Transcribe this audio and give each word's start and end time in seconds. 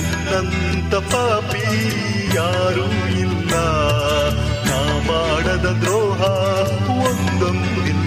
ನನ್ನಂತ 0.00 0.94
ಪಾಪಿ 0.94 1.64
ಯಾರೂ 2.36 3.08
ಇಲ್ಲ. 3.18 3.54
ನಾ 4.68 4.98
ಮಾಡದ 5.06 5.66
ದ್ರೋಹ 5.80 6.20
ಒಂದೊಂದಿಲ್ಲ. 6.88 8.05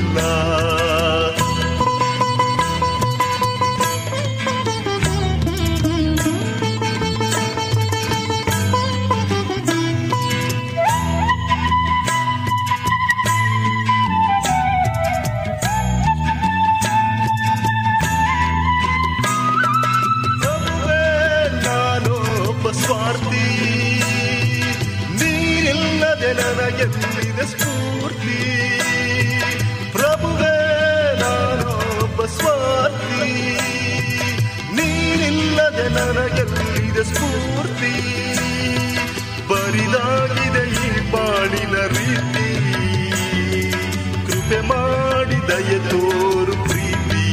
ದಯ 45.49 45.79
ತೋರು 45.89 46.69
ಪ್ರೀತಿ 46.69 47.25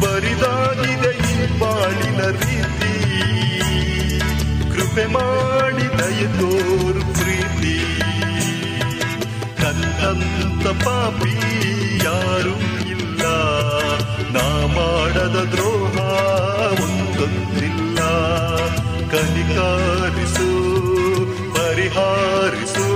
ಬರಿದಾಗಿದೆ 0.00 1.10
ಈ 1.10 1.58
ಬಾಳಿನ 1.58 2.20
ರೀತಿ. 2.26 2.94
ಕೃಪೆ 4.72 5.06
ಮಾಡಿ 5.06 5.98
ದಯ 5.98 6.26
ತೋರು 6.26 7.12
ಪ್ರೀತಿ 7.12 7.76
ನನ್ನಂತ 9.62 10.84
ಪಾಪಿ 10.84 11.34
ಯಾರೂ 12.04 12.54
ಇಲ್ಲ. 12.90 13.22
ನಾ 14.32 14.66
ಮಾಡದ 14.66 15.48
ದ್ರೋಹ 15.52 15.96
ಒಂದೊಂದಿಲ್ಲ. 16.84 17.98
ಕನಿಕಾರಿಸು, 19.10 20.50
ಪರಿಹಾರಿಸು. 21.54 22.91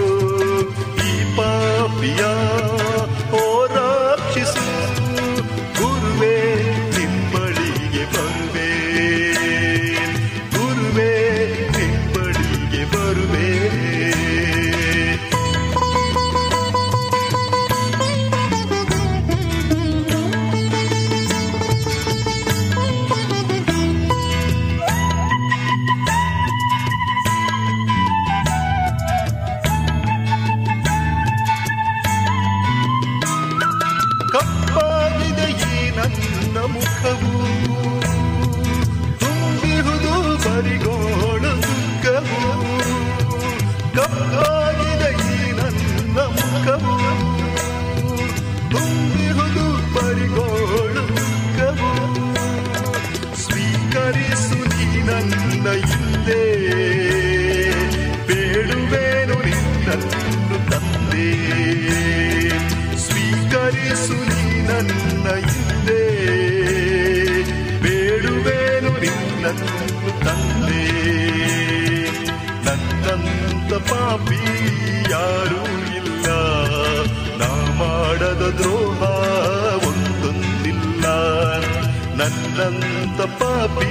ನನ್ನಂತ 82.16 83.20
ಪಾಪಿ 83.20 83.90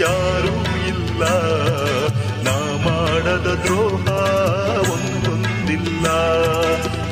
ಯಾರೂ 0.00 0.86
ಇಲ್ಲ. 0.88 1.22
ನಾ 2.42 2.76
ಮಾಡದ 2.84 3.60
ದ್ರೋಹ 3.64 4.08
ಒಂದೊಂದಿಲ್ಲ. 4.92 6.06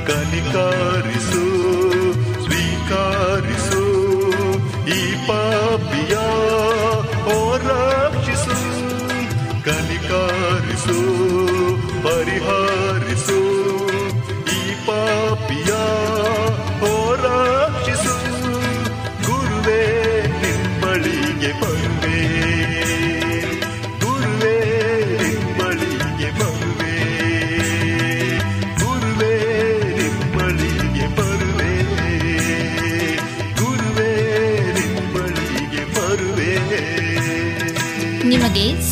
ಕನಿಕಾರಿಸು 0.07 1.45
ಸ್ವೀಕಾರಿಸು 2.45 3.85
ಈ 4.89 5.27
ಪಾಪಿಯ 5.29 6.17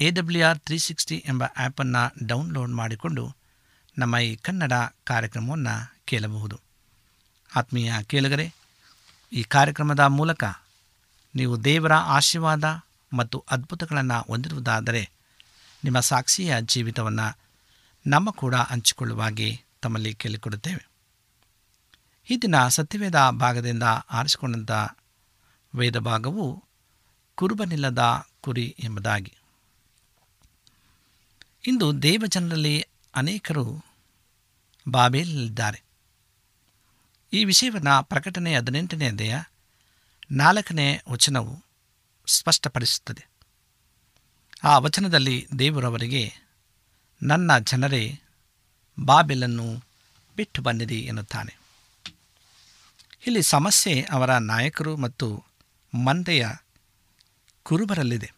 A 0.00 0.10
W 0.10 0.48
R 0.48 0.58
three 0.58 0.78
sixty 0.78 1.16
ಎಂಬ 1.16 1.44
ಆ್ಯಪನ್ನು 1.44 2.26
ಡೌನ್ಲೋಡ್ 2.26 2.70
ಮಾಡಿಕೊಂಡು 2.70 3.36
ನಮ್ಮ 3.98 4.18
ಈ 4.18 4.36
ಕನ್ನಡ 4.36 4.72
ಕಾರ್ಯಕ್ರಮವನ್ನು 5.04 5.94
ಕೇಳಬಹುದು. 6.04 6.60
ಆತ್ಮೀಯ 7.56 7.92
ಕೇಳುಗರೆ, 8.02 8.54
ಈ 9.32 9.42
ಕಾರ್ಯಕ್ರಮದ 9.42 10.00
ಮೂಲಕ 10.00 10.44
ನೀವು 11.34 11.64
ದೇವರ 11.64 11.92
ಆಶೀರ್ವಾದ 11.92 12.64
ಮತ್ತು 13.12 13.44
ಅದ್ಭುತಗಳನ್ನು 13.50 14.20
ಹೊಂದಿರುವುದಾದರೆ 14.20 15.10
ನಿಮ್ಮ 15.84 16.00
ಸಾಕ್ಷಿಯ 16.00 16.54
ಜೀವಿತವನ್ನು 16.60 17.38
ನಮ್ಮ 18.06 18.30
ಕೂಡ 18.30 18.54
ಹಂಚಿಕೊಳ್ಳುವಾಗೆ 18.54 19.60
ತಮ್ಮಲ್ಲಿ 19.82 20.14
ಕೇಳಿಕೊಡುತ್ತೇವೆ. 20.14 20.88
ಈ 22.30 22.36
ದಿನ 22.36 22.68
ಸತ್ಯವೇದ 22.68 23.14
ಭಾಗದಿಂದ 23.30 23.82
ಆರಿಸಿಕೊಂಡಂಥ 24.10 24.70
ವೇದ 25.76 25.98
ಭಾಗವು 25.98 26.64
ಕುರುಬನಿಲ್ಲದ 27.34 28.26
ಕುರಿ 28.40 28.76
ಎಂಬುದಾಗಿ. 28.78 29.32
ಇಂದು 31.66 32.02
ದೇವಜನರಲ್ಲಿ 32.02 32.86
ಅನೇಕರು 33.14 33.84
ಬಾಬೇಲಿದ್ದಾರೆ. 34.88 35.82
ಈ 37.32 37.44
ವಿಷಯವನ್ನು 37.44 38.04
ಪ್ರಕಟಣೆ 38.04 38.56
ಹದಿನೆಂಟನೇ 38.56 39.08
ಅಧ್ಯಾಯ 39.08 39.42
ನಾಲ್ಕನೇ 40.30 41.00
ವಚನವು 41.08 41.64
ಸ್ಪಷ್ಟಪಡಿಸುತ್ತದೆ. 42.26 43.28
ಆ 44.64 44.78
ವಚನದಲ್ಲಿ 44.78 45.48
ದೇವರವರಿಗೆ 45.58 46.32
ನನ್ನ 47.22 47.58
ಜನರೇ, 47.58 48.20
ಬಾಬೆಲನ್ನು 49.00 49.84
ಬಿಟ್ಟು 50.36 50.62
ಬಂದಿದೆ 50.62 50.94
ಎನ್ನುತ್ತಾನೆ. 50.94 51.58
ಇಲ್ಲಿ 53.26 53.42
ಸಮಸ್ಯೆ 53.42 54.02
ಅವರ 54.02 54.36
ನಾಯಕರು 54.36 54.96
ಮತ್ತು 54.96 55.44
ಮಂದೆಯ 55.94 56.48
ಕುರುಬರಲ್ಲಿದೆ. 57.62 58.33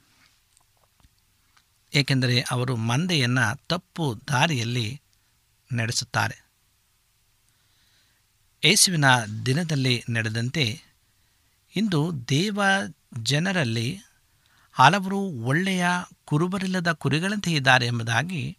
ಏಕೆಂದರೆ 1.97 2.41
ಅವರು 2.41 2.77
ಮಂದೆಯನ್ನು 2.77 3.67
ತಪ್ಪು 3.69 4.21
ದಾರಿಯಲ್ಲಿ 4.29 5.01
ನಡೆಸುತ್ತಾರೆ. 5.73 6.47
ಯೇಸುವಿನ 8.65 9.05
ದಿನದಲ್ಲಿ 9.47 10.05
ನಡೆದಂತೆ 10.11 10.83
ಇಂದು 11.77 12.29
ದೇವ 12.29 12.61
ಜನರಲ್ಲಿ 13.19 13.99
ಹಲವರು 14.73 15.19
ಒಳ್ಳೆಯ 15.19 15.87
ಕುರುಬರಿಲ್ಲದ 16.25 16.93
ಕುರಿಗಳಂತೆ 16.93 17.53
ಇದ್ದಾರೆ 17.53 17.87
ಎಂಬುದಾಗಿ 17.87 18.59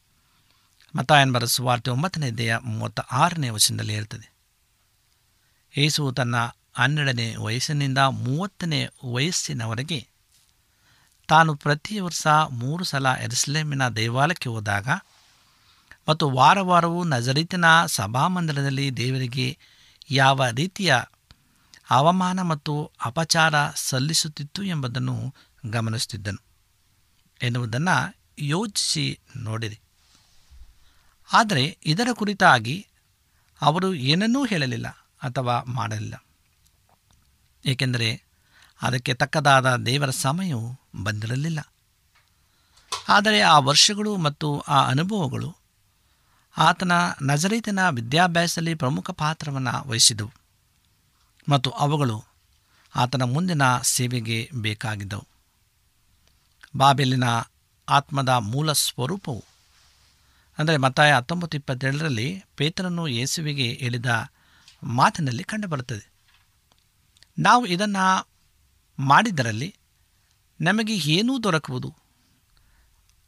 ಮತಾಯನ್ 0.96 1.34
ಬರೆಸುವಾರ್ತೆ 1.34 1.92
ಒಂಬತ್ತನೇ 1.92 2.32
ದೇಹ 2.32 2.58
ಮೂವತ್ತ 2.58 3.00
ಆರನೇ 3.00 3.50
ವಚನದಲ್ಲಿ 3.50 3.94
ಹೇಳ್ತದೆ. 3.94 4.34
ಯೇಸುವು 5.78 6.14
ತನ್ನ 6.14 6.36
ಹನ್ನೆರಡನೇ 6.76 7.36
ವಯಸ್ಸಿನಿಂದ 7.36 7.98
ಮೂವತ್ತನೇ 7.98 8.88
ವಯಸ್ಸಿನವರೆಗೆ 9.14 10.08
ತಾನು 11.28 11.56
ಪ್ರತಿ 11.56 12.00
ವರ್ಷ 12.00 12.28
ಮೂರು 12.50 12.84
ಸಲ 12.84 13.08
ಎರಸ್ಲೇಮಿನ 13.10 13.90
ದೇವಾಲಯಕ್ಕೆ 13.90 14.50
ಹೋದಾಗ 14.50 14.88
ಮತ್ತು 16.10 16.30
ವಾರ 16.30 16.62
ವಾರವೂ 16.62 17.04
ನಜರೀತಿನ 17.04 17.66
ಸಭಾಮಂದಿರದಲ್ಲಿ 17.86 18.98
ದೇವರಿಗೆ 18.98 19.58
ಯಾವ 20.12 20.48
ರೀತಿಯ 20.48 20.96
ಅವಮಾನ 21.90 22.42
ಮತ್ತು 22.42 22.92
ಅಪಚಾರ 23.06 23.54
ಸಲ್ಲಿಸುತ್ತಿತ್ತು 23.76 24.64
ಎಂಬುದನ್ನು 24.64 25.34
ಗಮನಿಸುತ್ತಿದ್ದನು. 25.66 26.42
ಎನ್ನುವುದನ್ನು 27.42 28.16
ಯೋಚಿಸಿ 28.40 29.20
ನೋಡಿರಿ. 29.38 29.80
ಆದರೆ 31.34 31.78
ಇದರ 31.86 32.08
ಕುರಿತಾಗಿ 32.14 32.88
ಅವರು 33.62 33.94
ಏನನ್ನೂ 33.94 34.46
ಹೇಳಲಿಲ್ಲ 34.46 34.88
ಅಥವಾ 35.24 35.64
ಮಾಡಲಿಲ್ಲ. 35.64 36.26
ಏಕೆಂದರೆ 37.66 38.24
ಅದಕ್ಕೆ 38.82 39.14
ತಕ್ಕದಾದ 39.14 39.76
ದೇವರ 39.76 40.10
ಸಮಯವು 40.10 40.80
ಬಂದಿರಲಿಲ್ಲ. 41.04 41.60
ಆದರೆ 43.10 43.42
ಆ 43.42 43.60
ವರ್ಷಗಳು 43.60 44.18
ಮತ್ತು 44.18 44.60
ಆ 44.60 44.88
ಅನುಭವಗಳು 44.88 45.56
ಆತನ 46.58 46.92
ನಜರೀತನ 47.22 47.80
ವಿದ್ಯಾಭ್ಯಾಸದಲ್ಲಿ 47.90 48.74
ಪ್ರಮುಖ 48.74 49.12
ಪಾತ್ರವನ್ನು 49.12 49.90
ವಹಿಸಿದವು 49.90 50.32
ಮತ್ತು 51.50 51.70
ಅವುಗಳು 51.70 52.26
ಆತನ 52.96 53.24
ಮುಂದಿನ 53.24 53.64
ಸೇವೆಗೆ 53.78 54.50
ಬೇಕಾಗಿದ್ದವು. 54.54 55.28
ಬಾಬೆಲಿನ 56.76 57.24
ಆತ್ಮದ 57.88 58.30
ಮೂಲ 58.30 58.72
ಸ್ವರೂಪವು, 58.72 59.44
ಅಂದರೆ 60.58 60.78
ಮತ್ತಾಯ 60.78 61.14
ಹತ್ತೊಂಬತ್ತು 61.14 61.58
ಇಪ್ಪತ್ತೇಳರಲ್ಲಿ 61.58 62.44
ಪೇತನನ್ನು 62.58 63.08
ಯೇಸುವಿಗೆ 63.08 63.68
ಹೇಳಿದ 63.74 64.06
ಮಾತಿನಲ್ಲಿ 64.84 65.44
ಕಂಡುಬರುತ್ತದೆ. 65.44 66.06
ನಾವು 67.40 67.66
ಇದನ್ನು 67.66 68.28
ಮಾಡಿದ್ದರಲ್ಲಿ 69.00 69.76
ನಮಗೆ 70.62 70.96
ಏನೂ 70.96 71.44
ದೊರಕುವುದು. 71.44 71.96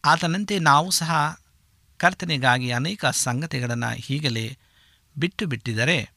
ಆತನಂತೆ 0.05 0.59
ನಾವು 0.59 0.91
ಸಹ 0.91 1.39
ಕರ್ತನಿಗಾಗಿ 1.97 2.71
ಅನೇಕ 2.71 3.05
ಸಂಗತಿಗಳನ್ನು 3.05 4.13
ಈಗಲೇ 4.13 4.57
ಬಿಟ್ಟು 5.17 5.45
ಬಿಟ್ಟಿದರೆ 5.45 6.11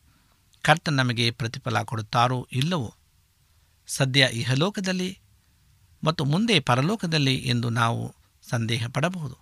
ಕರ್ತ 0.63 0.89
ನಮಗೆ 0.89 1.31
ಪ್ರತಿಫಲ 1.31 1.83
ಕೊಡುತ್ತಾರೋ 1.83 2.49
ಇಲ್ಲವೋ? 2.53 2.95
ಸದ್ಯ 3.87 4.29
ಇಹಲೋಕದಲ್ಲಿ 4.33 5.19
ಮತ್ತು 6.05 6.25
ಮುಂದೆ 6.25 6.61
ಪರಲೋಕದಲ್ಲಿ 6.61 7.35
ಎಂದು 7.35 7.71
ನಾವು 7.71 8.15
ಸಂದೇಹ 8.49 8.87
ಪಡಬಹುದು 8.87 9.37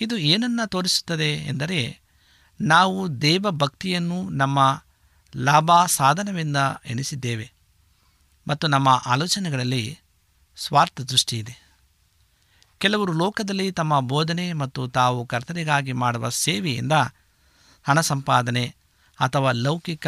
ಇದು 0.00 0.16
ಏನನ್ನು 0.18 0.68
ತೋರಿಸುತ್ತದೆ 0.68 1.32
ಎಂದರೆ 1.32 2.00
ನಾವು 2.60 3.20
ದೇವ 3.22 3.46
ಭಕ್ತಿಯನ್ನು 3.50 4.30
ನಮ್ಮ 4.30 4.84
ಲಾಭ 5.36 5.70
ಸಾಧನವೆಂದ 5.86 6.56
ಎನಿಸಿದ್ದೇವೆ 6.86 7.52
ಮತ್ತು 8.48 8.66
ನಮ್ಮ 8.66 9.02
ಆಲೋಚನೆಗಳಲ್ಲಿ 9.06 9.99
ಸ್ವಾರ್ಥ 10.62 11.00
ದೃಷ್ಟಿ 11.00 11.38
ಇದೆ. 11.38 11.70
ಕೆಲವರು 12.78 13.12
ಲೋಕದಲ್ಲಿ 13.12 13.72
ತಮ್ಮ 13.72 14.00
ಬೋಧನೆ 14.00 14.52
ಮತ್ತು 14.52 14.88
ತಾವು 14.88 15.26
ಕರ್ತನೆಗಾಗಿ 15.26 15.92
ಮಾಡುವ 15.92 16.28
ಸೇವೆಯಿಂದ 16.28 16.92
ಹಣ 17.82 18.00
ಸಂಪಾದನೆ 18.00 18.74
ಅಥವಾ 19.20 19.52
ಲೌಕಿಕ 19.52 20.06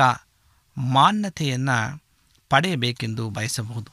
ಮಾನ್ಯತೆಯನ್ನು 0.77 2.03
ಪಡೆಯಬೇಕೆಂದು 2.49 3.31
ಬಯಸಬಹುದು. 3.31 3.91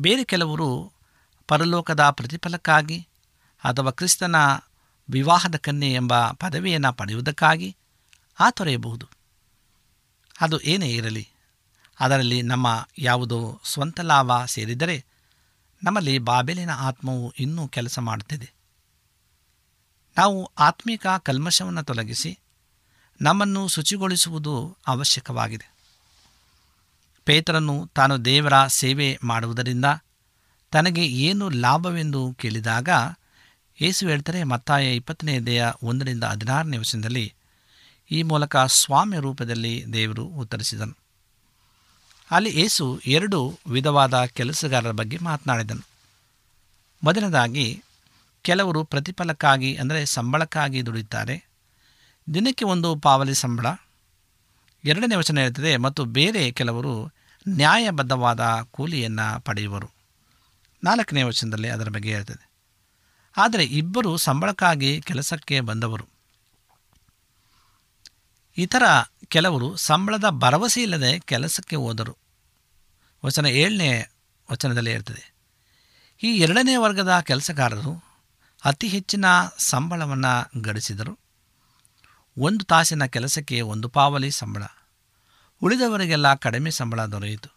ಬೇರೆ 0.00 0.24
ಕೆಲವರು 0.24 0.92
ಪರಲೋಕದ 1.48 2.00
ಪ್ರತಿಫಲಕ್ಕಾಗಿ 2.10 3.08
ಅಥವಾ 3.64 3.90
ಕ್ರಿಸ್ತನ 3.90 4.36
ವಿವಾಹದ 5.10 5.56
ಕನ್ಯೆ 5.56 5.92
ಎಂಬ 5.92 6.30
ಪದವಿಯನ್ನು 6.30 6.92
ಪಡೆಯುವುದಕ್ಕಾಗಿ 6.92 7.76
ಆ 8.40 8.50
ತೊರೆಯಬಹುದು. 8.50 9.06
ಅದು 10.40 10.60
ಏನೇ 10.60 10.88
ಇರಲಿ. 10.88 11.28
ಅದರಲ್ಲಿ 12.00 12.42
ನಮ್ಮ 12.42 12.88
ಯಾವುದೋ 12.98 13.60
ಸ್ವಂತ 13.64 14.00
ಲಾಭ 14.00 14.44
ಸೇರಿದರೆ 14.44 15.04
ನಮ್ಮಲ್ಲಿ 15.82 16.18
ಬಾಬೆಲಿನ 16.18 16.70
ಆತ್ಮವು 16.70 17.34
ಇನ್ನೂ 17.38 17.68
ಕೆಲಸ 17.68 17.98
ಮಾಡುತ್ತಿದೆ. 17.98 18.52
ನಾವು 20.16 20.50
ಆತ್ಮಿಕ 20.58 21.06
ಕಲ್ಮಶವನ್ನು 21.22 21.82
ತೊಲಗಿಸಿ 21.82 22.38
ನಮ್ಮನ್ನು 23.20 23.68
ಶುಚಿಗೊಳಿಸುವುದು 23.68 24.76
ಅವಶ್ಯಕವಾಗಿದೆ. 24.86 25.74
ಪೇತ್ರನು 27.24 27.90
ತಾನು 27.94 28.24
ದೇವರ 28.24 28.66
ಸೇವೆ 28.66 29.18
ಮಾಡುವುದರಿಂದ 29.24 29.84
ತನಗೆ 30.70 31.06
ಏನು 31.06 31.48
ಲಾಭವೆಂದು 31.48 32.34
ಕೇಳಿದಾಗ 32.38 32.88
ಏಸು 33.80 34.08
ಹೇಳ್ತಾರೆ 34.08 34.44
ಮತ್ತಾಯ 34.44 34.96
ಇಪ್ಪತ್ತನೇ 34.96 35.40
ದೇಹ 35.40 35.62
ಒಂದರಿಂದ 35.82 36.24
ಹದಿನಾರನೇ 36.24 36.76
ವರ್ಷದಲ್ಲಿ 36.76 37.34
ಈ 38.10 38.22
ಮೂಲಕ 38.22 38.56
ಸ್ವಾಮ್ಯ 38.56 39.18
ರೂಪದಲ್ಲಿ 39.18 39.84
ದೇವರು 39.92 40.24
ಉತ್ತರಿಸಿದನು. 40.24 41.07
ಅಲ್ಲಿ 42.30 42.50
ಏಸು 42.50 43.00
ಎರಡು 43.06 43.58
ವಿಧವಾದ 43.70 44.24
ಕೆಲಸಗಾರರ 44.24 44.90
ಬಗ್ಗೆ 44.90 45.18
ಮಾತನಾಡಿದನು. 45.18 45.86
ಮೊದಲನೇದಾಗಿ, 47.04 47.82
ಕೆಲವರು 48.42 48.84
ಪ್ರತಿಫಲಕ್ಕಾಗಿ 48.84 49.76
ಅಂದರೆ 49.76 50.04
ಸಂಬಳಕ್ಕಾಗಿ 50.04 50.86
ದುಡಿಯುತ್ತಾರೆ. 50.86 51.44
ದಿನಕ್ಕೆ 52.34 52.64
ಒಂದು 52.64 52.96
ಪಾವಲಿ 52.96 53.34
ಸಂಬಳ. 53.34 53.66
ಎರಡನೇ 54.84 55.14
ವಚನ 55.14 55.40
ಹೇಳ್ತದೆ, 55.40 55.76
ಮತ್ತು 55.76 56.04
ಬೇರೆ 56.04 56.50
ಕೆಲವರು 56.50 57.12
ನ್ಯಾಯಬದ್ಧವಾದ 57.48 58.40
ಕೂಲಿಯನ್ನು 58.70 59.40
ಪಡೆಯುವರು. 59.40 59.90
ನಾಲ್ಕನೇ 60.84 61.22
ವಚನದಲ್ಲಿ 61.22 61.68
ಅದರ 61.68 61.88
ಬಗ್ಗೆ 61.88 62.14
ಹೇಳ್ತದೆ. 62.14 62.50
ಆದರೆ 63.36 63.64
ಇಬ್ಬರು 63.64 64.16
ಸಂಬಳಕ್ಕಾಗಿ 64.16 65.00
ಕೆಲಸಕ್ಕೆ 65.00 65.60
ಬಂದವರು. 65.60 66.06
ಇತರ 68.58 68.82
ಕೆಲವರು 69.28 69.76
ಸಂಬಳದ 69.76 70.24
ಭರವಸೆ 70.30 70.82
ಇಲ್ಲದೆ 70.82 71.18
ಕೆಲಸಕ್ಕೆ 71.20 71.76
ಹೋದರು. 71.76 72.16
ವಚನ 73.24 73.46
ಏಳನೇ 73.46 74.06
ವಚನದಲ್ಲಿ 74.50 74.90
ಇರ್ತದೆ. 74.90 75.34
ಈ 76.22 76.38
ಎರಡನೇ 76.38 76.76
ವರ್ಗದ 76.76 77.20
ಕೆಲಸಗಾರರು 77.20 78.04
ಅತಿ 78.64 78.88
ಹೆಚ್ಚಿನ 78.88 79.24
ಸಂಬಳವನ್ನು 79.58 80.62
ಗಳಿಸಿದರು. 80.62 81.18
ಒಂದು 82.38 82.64
ತಾಸಿನ 82.64 83.04
ಕೆಲಸಕ್ಕೆ 83.04 83.60
ಒಂದು 83.60 83.88
ಪಾವಲಿ 83.88 84.30
ಸಂಬಳ, 84.30 84.62
ಉಳಿದವರಿಗೆಲ್ಲ 85.62 86.34
ಕಡಿಮೆ 86.34 86.70
ಸಂಬಳ 86.70 87.04
ದೊರೆಯಿತು. 87.04 87.50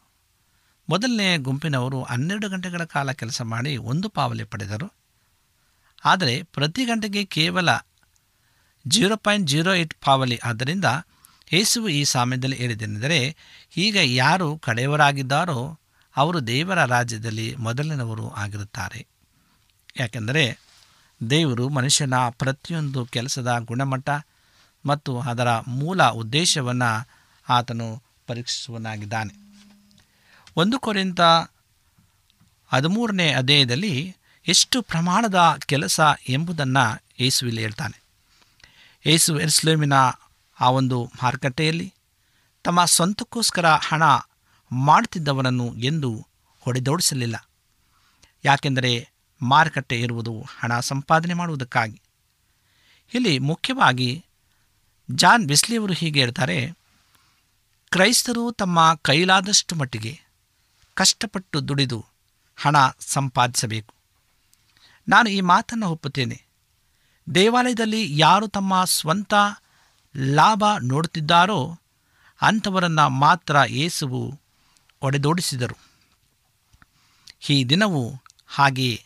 ಮೊದಲನೇ 0.89 1.37
ಗುಂಪಿನವರು 1.37 2.03
ಹನ್ನೆರಡು 2.03 2.49
ಗಂಟೆಗಳ 2.49 2.83
ಕಾಲ 2.83 3.11
ಕೆಲಸ 3.11 3.41
ಮಾಡಿ 3.41 3.77
ಒಂದು 3.77 4.09
ಪಾವಲಿ 4.09 4.43
ಪಡೆದರು. 4.43 4.93
ಆದರೆ 6.05 6.43
ಪ್ರತಿ 6.43 6.85
ಗಂಟೆಗೆ 6.85 7.25
ಕೇವಲ 7.25 7.69
ಜೀರೋ 8.87 9.15
ಪಾಯಿಂಟ್ 9.15 9.47
ಜೀರೋ 9.47 9.73
ಏಟ್ 9.73 9.93
ಪಾವಲಿ 10.05 10.37
ಆದ್ದರಿಂದ 10.43 10.85
ಯೇಸುವು 11.53 11.89
ಈ 11.89 12.03
ಸಾಮ್ಯದಲ್ಲಿ 12.03 12.55
ಹೇಳಿದ್ದೇನೆಂದರೆ, 12.55 13.35
ಈಗ 13.77 13.97
ಯಾರು 14.03 14.57
ಕಡೆಯವರಾಗಿದ್ದಾರೋ 14.57 15.79
ಅವರು 16.15 16.47
ದೇವರ 16.47 16.85
ರಾಜ್ಯದಲ್ಲಿ 16.85 17.55
ಮೊದಲಿನವರು 17.55 18.29
ಆಗಿರುತ್ತಾರೆ. 18.29 19.07
ಯಾಕೆಂದರೆ, 19.99 20.59
ದೇವರು 21.29 21.69
ಮನುಷ್ಯನ 21.69 22.13
ಪ್ರತಿಯೊಂದು 22.29 23.05
ಕೆಲಸದ 23.05 23.57
ಗುಣಮಟ್ಟ 23.59 24.09
ಮತ್ತು 24.85 25.21
ಅದರ 25.21 25.47
ಮೂಲ 25.67 26.03
ಉದ್ದೇಶವನ್ನು 26.03 27.07
ಆತನು 27.49 28.03
ಪರೀಕ್ಷಿಸುವನಾಗಿದ್ದಾನೆ 28.27 29.41
ಒಂದು 30.55 30.79
ಕೊರಿಂತ 30.79 31.21
ಹದಿಮೂರನೇ 32.67 33.33
ಅಧ್ಯಾಯದಲ್ಲಿ 33.33 34.15
ಎಷ್ಟು 34.47 34.81
ಪ್ರಮಾಣದ 34.81 35.59
ಕೆಲಸ 35.65 35.99
ಎಂಬುದನ್ನು 36.29 37.03
ಯೇಸುವಿಲ್ಲಿ 37.19 37.61
ಹೇಳ್ತಾನೆ. 37.61 38.03
ಯೇಸು 39.05 39.39
ಎರ್ಸ್ಲೇಮಿನ 39.39 39.93
ಆ 40.61 40.69
ಒಂದು 40.69 41.11
ಮಾರುಕಟ್ಟೆಯಲ್ಲಿ 41.23 41.93
ತಮ್ಮ 42.63 42.85
ಸ್ವಂತಕ್ಕೋಸ್ಕರ 42.85 43.65
ಹಣ 43.65 44.03
ಮಾಡುತ್ತಿದ್ದವರನ್ನು 44.71 45.75
ಎಂದು 45.75 46.27
ಹೊಡೆದೋಡಿಸಲಿಲ್ಲ. 46.59 47.49
ಯಾಕೆಂದರೆ 48.45 49.09
ಮಾರುಕಟ್ಟೆ 49.41 49.99
ಇರುವುದು 49.99 50.45
ಹಣ 50.59 50.79
ಸಂಪಾದನೆ 50.79 51.33
ಮಾಡುವುದಕ್ಕಾಗಿ. 51.33 52.01
ಇಲ್ಲಿ 53.13 53.39
ಮುಖ್ಯವಾಗಿ 53.39 54.25
ಜಾನ್ 55.11 55.47
ಬಿಸ್ಲಿಯವರು 55.47 55.93
ಹೀಗೆ 55.93 56.19
ಹೇಳ್ತಾರೆ, 56.19 56.77
ಕ್ರೈಸ್ತರು 57.89 58.51
ತಮ್ಮ 58.51 58.93
ಕೈಲಾದಷ್ಟು 59.01 59.75
ಮಟ್ಟಿಗೆ 59.75 60.21
ಕಷ್ಟಪಟ್ಟು 60.93 61.67
ದುಡಿದು 61.67 62.05
ಹಣ 62.55 62.75
ಸಂಪಾದಿಸಬೇಕು. 62.99 63.93
ನಾನು 65.07 65.29
ಈ 65.29 65.41
ಮಾತನ್ನು 65.41 65.89
ಒಪ್ಪುತ್ತೇನೆ. 65.89 66.43
ದೇವಾಲಯದಲ್ಲಿ 67.35 68.19
ಯಾರು 68.19 68.47
ತಮ್ಮ 68.47 68.85
ಸ್ವಂತ 68.85 69.33
ಲಾಭ 70.17 70.63
ನೋಡುತ್ತಿದ್ದಾರೋ 70.81 71.79
ಅಂಥವರನ್ನು 72.41 73.09
ಮಾತ್ರ 73.09 73.55
ಯೇಸುವು 73.67 74.39
ಒಡೆದೋಡಿಸಿದರು. 75.01 75.77
ಈ 77.49 77.65
ದಿನವೂ 77.65 78.13
ಹಾಗೆಯೇ 78.47 79.05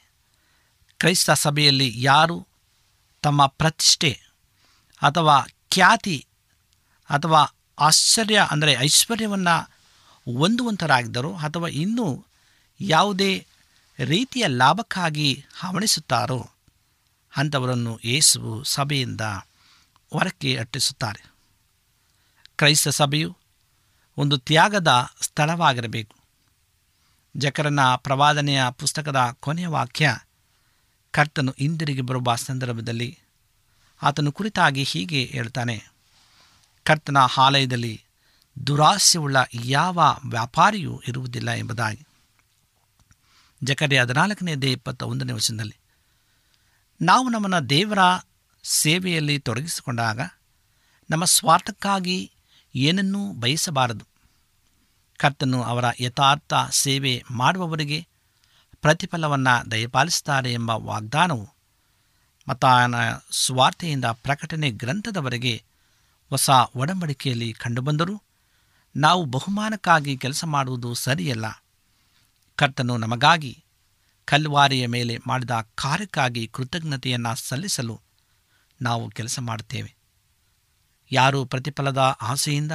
ಕ್ರೈಸ್ತ 0.97 1.31
ಸಭೆಯಲ್ಲಿ 1.31 2.01
ಯಾರು 2.01 2.47
ತಮ್ಮ 3.21 3.45
ಪ್ರತಿಷ್ಠೆ 3.45 4.19
ಅಥವಾ 5.01 5.47
ಖ್ಯಾತಿ 5.69 6.25
ಅಥವಾ 7.09 7.55
ಆಶ್ಚರ್ಯ 7.79 8.47
ಅಂದರೆ 8.51 8.73
ಐಶ್ವರ್ಯವನ್ನು 8.73 9.71
ಹೊಂದುವಂತರಾಗಿದ್ದರು 10.39 11.35
ಅಥವಾ 11.35 11.67
ಇನ್ನೂ 11.67 12.25
ಯಾವುದೇ 12.81 13.47
ರೀತಿಯ 14.05 14.47
ಲಾಭಕ್ಕಾಗಿ 14.47 15.45
ಹವಣಿಸುತ್ತಾರೋ 15.53 16.49
ಅಂಥವರನ್ನು 17.37 17.99
ಯೇಸುವು 18.03 18.63
ಸಭೆಯಿಂದ 18.63 19.21
ಹೊರಕ್ಕೆ 20.13 20.57
ಅಟ್ಟಿಸುತ್ತಾರೆ 20.57 21.35
ಕ್ರೈಸ್ತ 22.57 22.87
ಸಭೆಯು 22.87 23.37
ಒಂದು 24.17 24.37
ತ್ಯಾಗದ 24.37 25.09
ಸ್ಥಳವಾಗಿರಬೇಕು. 25.21 26.15
ಜಕರನ 27.37 27.79
ಪ್ರವಾದನೆಯ 27.95 28.63
ಪುಸ್ತಕದ 28.71 29.37
ಕೊನೆಯ 29.39 29.67
ವಾಕ್ಯ 29.67 30.17
ಕರ್ತನು 31.11 31.55
ಹಿಂದಿರುಗಿ 31.57 32.01
ಬರುವ 32.01 32.35
ಸಂದರ್ಭದಲ್ಲಿ 32.35 33.19
ಆತನು 34.01 34.31
ಕುರಿತಾಗಿ 34.31 34.83
ಹೀಗೆ 34.83 35.25
ಹೇಳ್ತಾನೆ 35.25 35.85
ಕರ್ತನ 36.83 37.17
ಆಲಯದಲ್ಲಿ 37.37 38.03
ದುರಾಸ್ಯವುಳ್ಳ 38.67 39.37
ಯಾವ 39.53 40.19
ವ್ಯಾಪಾರಿಯೂ 40.29 41.01
ಇರುವುದಿಲ್ಲ 41.07 41.51
ಎಂಬುದಾಗಿ. 41.51 42.07
ಜಕರೆ 43.63 43.99
ಹದಿನಾಲ್ಕನೇ 43.99 44.55
ದೇ 44.55 44.71
ಇಪ್ಪತ್ತ 44.71 45.03
ಒಂದನೇ 45.03 45.33
ವರ್ಷದಲ್ಲಿ 45.33 45.75
ನಾವು 47.01 47.29
ನಮ್ಮನ್ನು 47.29 47.69
ದೇವರ 47.69 47.99
ಸೇವೆಯಲ್ಲಿ 48.67 49.39
ತೊಡಗಿಸಿಕೊಂಡಾಗ 49.39 50.19
ನಮ್ಮ 51.09 51.25
ಸ್ವಾರ್ಥಕ್ಕಾಗಿ 51.25 52.31
ಏನನ್ನೂ 52.75 53.33
ಬಯಸಬಾರದು. 53.33 54.05
ಕರ್ತನು 55.17 55.63
ಅವರ 55.63 55.85
ಯಥಾರ್ಥ 55.99 56.53
ಸೇವೆ 56.71 57.23
ಮಾಡುವವರಿಗೆ 57.31 58.07
ಪ್ರತಿಫಲವನ್ನು 58.81 59.71
ದಯಪಾಲಿಸುತ್ತಾರೆ 59.71 60.53
ಎಂಬ 60.53 60.69
ವಾಗ್ದಾನವು 60.69 61.49
ಮತಾಯನ 62.47 62.95
ಸ್ವಾರ್ಥೆಯಿಂದ 63.31 64.05
ಪ್ರಕಟಣೆ 64.05 64.71
ಗ್ರಂಥದವರೆಗೆ 64.71 65.63
ಹೊಸ 66.29 66.49
ಒಡಂಬಡಿಕೆಯಲ್ಲಿ 66.75 67.53
ಕಂಡುಬಂದರೂ 67.53 68.21
ನಾವು 68.95 69.25
ಬಹುಮಾನಕ್ಕಾಗಿ 69.25 70.17
ಕೆಲಸ 70.17 70.45
ಮಾಡುವುದು 70.45 70.93
ಸರಿಯಲ್ಲ. 70.93 71.63
ಕರ್ತನು 72.55 72.97
ನಮಗಾಗಿ 72.97 73.63
ಕಲ್ವಾರಿಯ 74.25 74.87
ಮೇಲೆ 74.87 75.19
ಮಾಡಿದ 75.27 75.51
ಕಾರ್ಯಕ್ಕಾಗಿ 75.75 76.47
ಕೃತಜ್ಞತೆಯನ್ನು 76.53 77.35
ಸಲ್ಲಿಸಲು 77.35 78.01
ನಾವು 78.81 79.09
ಕೆಲಸ 79.09 79.39
ಮಾಡುತ್ತೇವೆ. 79.39 79.95
ಯಾರು 81.11 81.45
ಪ್ರತಿಫಲದ 81.45 82.17
ಆಸೆಯಿಂದ 82.21 82.71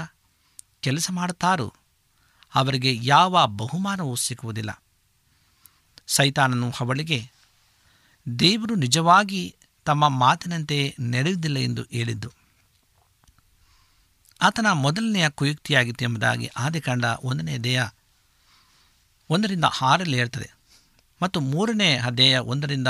ಕೆಲಸ 0.80 1.10
ಮಾಡುತ್ತಾರೋ 1.10 1.74
ಅವರಿಗೆ 2.54 2.98
ಯಾವ 3.02 3.46
ಬಹುಮಾನವೂ 3.46 4.16
ಸಿಗುವುದಿಲ್ಲ 4.16 4.82
ಸೈತಾನನು 6.06 6.72
ಅವಳಿಗೆ, 6.80 7.30
ದೇವರು 8.38 8.74
ನಿಜವಾಗಿ 8.74 9.56
ತಮ್ಮ 9.84 10.08
ಮಾತಿನಂತೆ 10.08 10.96
ನಡೆಯುವುದಿಲ್ಲ 11.00 11.58
ಎಂದು 11.58 11.82
ಹೇಳಿದ್ದು. 11.82 12.32
ಆತನ 14.42 14.66
ಮೊದಲನೆಯ 14.72 15.28
ಕುಯುಕ್ತಿಯಾಗಿತ್ತು 15.30 16.04
ಎಂಬುದಾಗಿ 16.04 16.46
ಆದಿಕಾಂಡ 16.46 17.04
ಒಂದನೇ 17.22 17.58
ದೇಹ 17.58 17.88
ಒಂದರಿಂದ 19.30 19.64
ಆರಲ್ಲಿ 19.80 20.16
ಹೇಳ್ತದೆ. 20.16 20.50
ಮತ್ತು 21.22 21.40
ಮೂರನೇ 21.40 21.98
ಅಧ್ಯಾಯ 21.98 22.38
ಒಂದರಿಂದ 22.38 22.88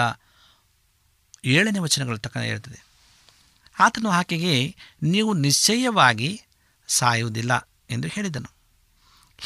ಏಳನೇ 1.44 1.78
ವಚನಗಳ 1.78 2.16
ತಕ್ಕ 2.16 2.36
ಹೇಳ್ತದೆ. 2.36 2.89
ಆತನು 3.80 4.10
ಆಕೆಗೆ, 4.10 4.76
ನೀವು 5.02 5.34
ನಿಶ್ಚಯವಾಗಿ 5.34 6.42
ಸಾಯುವುದಿಲ್ಲ 6.88 7.68
ಎಂದು 7.90 8.08
ಹೇಳಿದನು. 8.08 8.48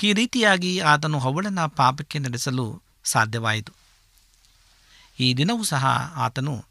ಈ 0.03 0.13
ರೀತಿಯಾಗಿ 0.13 0.79
ಆತನು 0.79 1.21
ಅವಳನ್ನು 1.21 1.69
ಪಾಪಕ್ಕೆ 1.69 2.19
ನಡೆಸಲು 2.19 2.83
ಸಾಧ್ಯವಾಯಿತು. 3.05 3.73
ಈ 5.21 5.35
ದಿನವೂ 5.35 5.65
ಸಹ 5.65 5.87
ಆತನು 6.17 6.65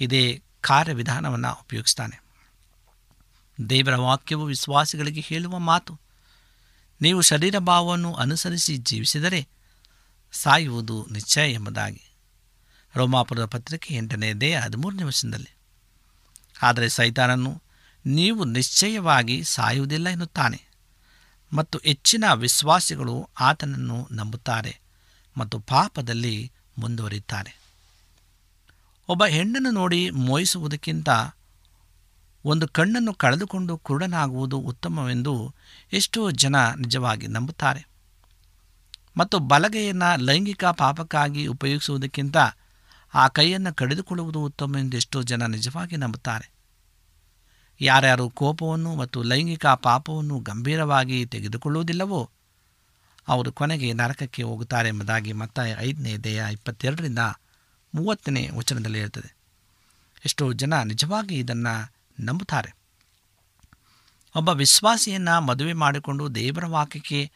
ಇದೇ 0.00 0.42
ಕಾರ್ಯವಿಧಾನವನ್ನು 0.60 1.52
ಉಪಯೋಗಿಸ್ತಾನೆ. 1.52 2.22
ದೇವರ 3.70 3.96
ವಾಕ್ಯವು 3.96 4.44
ವಿಶ್ವಾಸಿಗಳಿಗೆ 4.44 5.20
ಹೇಳುವ 5.20 5.58
ಮಾತು. 5.58 6.00
ನೀವು 7.00 7.20
ಶರೀರ 7.20 7.58
ಭಾವವನ್ನು 7.58 8.14
ಅನುಸರಿಸಿ 8.14 8.76
ಜೀವಿಸಿದರೆ 8.76 9.48
ಸಾಯುವುದು 10.32 11.06
ನಿಶ್ಚಯ 11.10 11.52
ಎಂಬುದಾಗಿ. 11.52 12.02
ರೋಮಾಪುರದ 12.96 13.44
ಪತ್ರಿಕೆ 13.44 13.94
ಎಂಟನೇ 13.94 14.32
ದೇಹ 14.32 14.64
ಹದಿಮೂರನೇ 14.64 15.04
ಆದರೆ 16.62 16.88
ಸೈತಾನನು, 16.88 17.62
ನೀವು 18.06 18.44
ನಿಶ್ಚಯವಾಗಿ 18.44 19.44
ಸಾಯುವುದಿಲ್ಲ 19.44 20.08
ಎನ್ನುತ್ತಾನೆ. 20.08 20.72
ಮತ್ತು 21.52 21.78
ಹೆಚ್ಚಿನ 21.78 22.24
ವಿಶ್ವಾಸಿಗಳು 22.34 23.30
ಆತನನ್ನು 23.40 24.08
ನಂಬುತ್ತಾರೆ 24.12 24.80
ಮತ್ತು 25.36 25.58
ಪಾಪದಲ್ಲಿ 25.58 26.52
ಮುಂದುವರಿಯುತ್ತಾರೆ. 26.78 27.60
ಒಬ್ಬ 29.08 29.24
ಹೆಣ್ಣನ್ನು 29.26 29.70
ನೋಡಿ 29.70 30.10
ಮೋಯಿಸುವುದಕ್ಕಿಂತ 30.10 31.08
ಒಂದು 32.44 32.68
ಕಣ್ಣನ್ನು 32.68 33.14
ಕಳೆದುಕೊಂಡು 33.14 33.78
ಕುರುಡನಾಗುವುದು 33.78 34.58
ಉತ್ತಮವೆಂದು 34.58 35.54
ಎಷ್ಟೋ 35.92 36.30
ಜನ 36.30 36.56
ನಿಜವಾಗಿ 36.56 37.26
ನಂಬುತ್ತಾರೆ. 37.26 37.86
ಮತ್ತು 39.16 39.38
ಬಲಗೈಯನ್ನು 39.38 40.20
ಲೈಂಗಿಕ 40.20 40.64
ಪಾಪಕ್ಕಾಗಿ 40.64 41.46
ಉಪಯೋಗಿಸುವುದಕ್ಕಿಂತ 41.46 42.36
ಆ 43.14 43.28
ಕೈಯನ್ನು 43.28 43.74
ಕಡಿದುಕೊಳ್ಳುವುದು 43.74 44.40
ಉತ್ತಮ 44.40 44.76
ಎಂದು 44.80 44.96
ಎಷ್ಟೋ 44.96 45.22
ಜನ 45.22 45.46
ನಿಜವಾಗಿ 45.46 45.96
ನಂಬುತ್ತಾರೆ. 45.96 46.51
ಯಾರ್ಯಾರು 47.82 48.30
ಕೋಪವನ್ನು 48.30 48.94
ಮತ್ತು 48.94 49.22
ಲೈಂಗಿಕ 49.22 49.66
ಪಾಪವನ್ನು 49.66 50.40
ಗಂಭೀರವಾಗಿ 50.40 51.26
ತೆಗೆದುಕೊಳ್ಳುವುದಿಲ್ಲವೋ 51.26 52.30
ಅವರು 53.28 53.52
ಕೊನೆಗೆ 53.52 53.92
ನರಕಕ್ಕೆ 53.92 54.42
ಹೋಗುತ್ತಾರೆ 54.42 54.88
ಎಂಬುದಾಗಿ 54.88 55.32
ಮತ್ತಾಯ 55.32 55.76
ಐದನೇ 55.78 56.16
ದೇಹ 56.16 56.42
ಇಪ್ಪತ್ತೆರಡರಿಂದ 56.52 57.18
ಮೂವತ್ತನೇ 57.94 58.50
ವಚನದಲ್ಲಿ 58.54 58.98
ಇರ್ತದೆ 58.98 59.36
ಎಷ್ಟೋ 60.24 60.52
ಜನ 60.52 60.82
ನಿಜವಾಗಿ 60.82 61.34
ಇದನ್ನು 61.34 61.94
ನಂಬುತ್ತಾರೆ. 62.20 62.76
ಒಬ್ಬ 64.36 64.48
ವಿಶ್ವಾಸಿಯನ್ನು 64.48 65.40
ಮದುವೆ 65.40 65.72
ಮಾಡಿಕೊಂಡು 65.72 66.34
ದೇವರ 66.34 66.66
ವಾಕ್ಯಕ್ಕೆ 66.66 67.32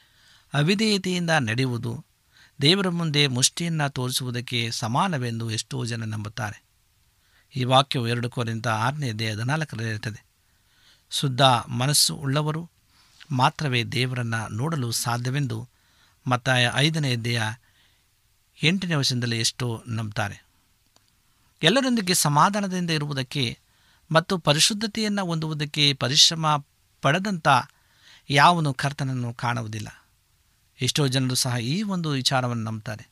ಅವಿಧೇಯತೆಯಿಂದ 0.55 1.31
ನಡೆಯುವುದು, 1.31 2.05
ದೇವರ 2.62 2.88
ಮುಂದೆ 2.88 3.26
ಮುಷ್ಟಿಯನ್ನು 3.26 3.91
ತೋರಿಸುವುದಕ್ಕೆ 3.91 4.71
ಸಮಾನವೆಂದು 4.71 5.50
ಎಷ್ಟೋ 5.50 5.85
ಜನ 5.85 6.05
ನಂಬುತ್ತಾರೆ. 6.05 6.65
ಈ 7.57 7.65
ವಾಕ್ಯವು 7.65 8.09
ಎರಡು 8.09 8.31
ಕೋರಿಂದ 8.31 8.67
ಆರನೇ 8.67 9.12
ದೇಹ 9.12 9.33
ಹದಿನಾಲ್ಕರಲ್ಲಿ 9.33 9.91
ಇರುತ್ತದೆ 9.91 10.25
ಶುದ್ಧ 11.16 11.42
ಮನಸ್ಸು 11.80 12.14
ಉಳ್ಳವರು 12.14 12.70
ಮಾತ್ರವೇ 13.30 13.85
ದೇವರನ್ನು 13.85 14.40
ನೋಡಲು 14.52 14.90
ಸಾಧ್ಯವೆಂದು 14.92 15.68
ಮತ್ತಾಯ 16.26 16.70
ಐದನೇ 16.75 17.16
ದೇಹ 17.16 17.42
ಎಂಟನೇ 18.62 18.94
ವರ್ಷದಲ್ಲಿ 18.94 19.38
ಎಷ್ಟೋ 19.40 19.82
ನಂಬುತ್ತಾರೆ 19.88 20.37
ಎಲ್ಲರೊಂದಿಗೆ 21.62 22.14
ಸಮಾಧಾನದಿಂದ 22.14 22.90
ಇರುವುದಕ್ಕೆ 22.90 23.58
ಮತ್ತು 24.12 24.38
ಪರಿಶುದ್ಧತೆಯನ್ನು 24.38 25.26
ಹೊಂದುವುದಕ್ಕೆ 25.26 25.92
ಪರಿಶ್ರಮ 25.92 26.46
ಪಡೆದಂಥ 27.02 27.49
ಯಾವನು 28.30 28.75
ಕರ್ತನನ್ನು 28.75 29.35
ಕಾಣುವುದಿಲ್ಲ. 29.35 30.06
ಎಷ್ಟೋ 30.80 31.06
ಜನರು 31.06 31.35
ಸಹ 31.35 31.56
ಈ 31.56 31.82
ಒಂದು 31.82 32.08
ವಿಚಾರವನ್ನು 32.11 32.64
ನಂಬ್ತಾರೆ. 32.64 33.08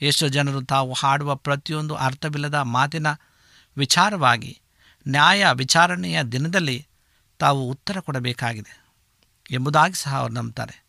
ಎಷ್ಟೋ 0.00 0.28
ಜನರು 0.28 0.62
ತಾವು 0.62 0.92
ಹಾಡುವ 0.92 1.34
ಪ್ರತಿಯೊಂದು 1.34 1.94
ಅರ್ಥವಿಲ್ಲದ 1.94 2.54
ಮಾತಿನ 2.54 3.06
ವಿಚಾರವಾಗಿ 3.76 4.60
ನ್ಯಾಯ 5.08 5.46
ವಿಚಾರಣೆಯ 5.52 6.22
ದಿನದಲ್ಲಿ 6.22 6.86
ತಾವು 7.40 7.70
ಉತ್ತರ 7.70 8.00
ಕೊಡಬೇಕಾಗಿದೆ 8.00 8.84
ಎಂಬುದಾಗಿ 9.50 9.94
ಸಹ 9.94 10.16
ಅವರು 10.16 10.32
ನಂಬ್ತಾರೆ 10.32 10.84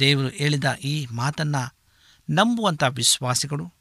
ದೇವರು 0.00 0.28
ಹೇಳಿದ 0.28 0.64
ಈ 0.74 1.06
ಮಾತನ್ನು 1.12 1.74
ನಂಬುವಂಥ 2.30 2.82
ವಿಶ್ವಾಸಿಗಳು. 2.82 3.72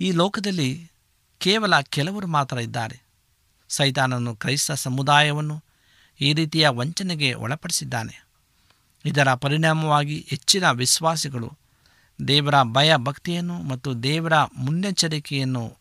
ಈ 0.00 0.10
ಲೋಕದಲ್ಲಿ 0.10 0.90
ಕೇವಲ 1.38 1.80
ಕೆಲವರು 1.80 2.26
ಮಾತ್ರ 2.26 2.58
ಇದ್ದಾರೆ. 2.58 3.02
ಸೈತಾನನು 3.68 4.36
ಕ್ರೈಸ್ತ 4.36 4.72
ಸಮುದಾಯವನ್ನು 4.72 5.64
ಈ 6.20 6.32
ರೀತಿಯ 6.32 6.68
ವಂಚನೆಗೆ 6.68 7.34
ಒಳಪಡಿಸಿದ್ದಾನೆ. 7.34 8.26
ಇದರ 9.04 9.34
ಪರಿಣಾಮವಾಗಿ 9.34 10.26
ಹೆಚ್ಚಿನ 10.30 10.70
ವಿಶ್ವಾಸಿಗಳು 10.70 11.52
ದೇವರ 12.28 12.62
ಭಯ 12.62 12.96
ಭಕ್ತಿಯನ್ನು 12.96 13.62
ಮತ್ತು 13.62 14.02
ದೇವರ 14.02 14.32
ಮುನ್ನೆಚ್ಚರಿಕೆಯನ್ನು 14.56 15.76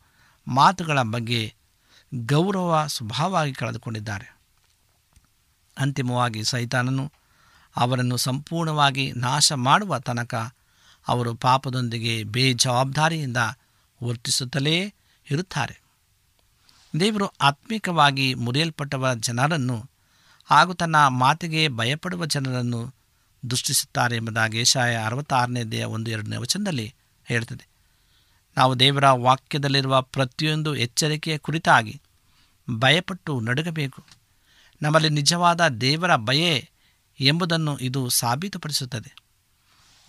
ಮಾತುಗಳ 0.48 1.02
ಬಗ್ಗೆ 1.02 1.54
ಗೌರವ 2.26 2.86
ಸ್ವಭಾವವಾಗಿ 2.88 3.54
ಕಳೆದುಕೊಂಡಿದ್ದಾರೆ. 3.54 4.35
ಅಂತಿಮವಾಗಿ 5.78 6.44
ಸೈತಾನನು 6.44 7.12
ಅವರನ್ನು 7.76 8.18
ಸಂಪೂರ್ಣವಾಗಿ 8.18 9.12
ನಾಶ 9.12 9.54
ಮಾಡುವ 9.54 10.00
ತನಕ 10.00 10.56
ಅವರು 11.08 11.36
ಪಾಪದೊಂದಿಗೆ 11.36 12.24
ಬೇಜವಾಬ್ದಾರಿಯಿಂದ 12.24 13.38
ವರ್ತಿಸುತ್ತಲೇ 14.04 14.94
ಇರುತ್ತಾರೆ. 15.32 15.82
ದೇವರು 17.00 17.26
ಆತ್ಮಿಕವಾಗಿ 17.26 18.34
ಮುರಿಯಲ್ಪಟ್ಟವ 18.34 19.14
ಜನರನ್ನು 19.14 19.90
ಹಾಗೂ 20.46 20.74
ತನ್ನ 20.74 21.08
ಮಾತಿಗೆ 21.08 21.68
ಭಯಪಡುವ 21.68 22.26
ಜನರನ್ನು 22.26 22.94
ದೃಷ್ಟಿಸುತ್ತಾರೆ 23.50 24.16
ಎಂಬುದಾಗಿ 24.16 24.58
ಏಷಾಯ 24.58 24.98
ಅರವತ್ತಾರನೇ 25.06 25.64
ದೇಹ 25.64 25.88
ಒಂದು 25.88 26.12
ಎರಡನೇ 26.12 26.38
ವಚನದಲ್ಲಿ 26.38 26.94
ಹೇಳ್ತದೆ 27.26 27.68
ನಾವು 28.58 28.80
ದೇವರ 28.80 29.10
ವಾಕ್ಯದಲ್ಲಿರುವ 29.10 30.02
ಪ್ರತಿಯೊಂದು 30.02 30.76
ಎಚ್ಚರಿಕೆಯ 30.76 31.38
ಕುರಿತಾಗಿ 31.38 32.02
ಭಯಪಟ್ಟು 32.80 33.40
ನಡುಗಬೇಕು. 33.40 34.04
ನಮ್ಮಲ್ಲಿ 34.82 35.10
ನಿಜವಾದ 35.10 35.68
ದೇವರ 35.68 36.16
ಭಯೇ 36.16 36.70
ಎಂಬುದನ್ನು 37.20 37.78
ಇದು 37.78 38.10
ಸಾಬೀತುಪಡಿಸುತ್ತದೆ. 38.10 39.16